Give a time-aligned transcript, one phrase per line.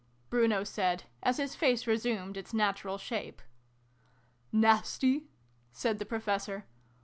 [0.31, 3.39] Bruno said, as his face resumed its natural shape.
[4.51, 5.27] "Nasty?"
[5.71, 6.65] said the Professor.